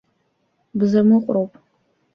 Бзамыҟәроуп. 0.77 1.51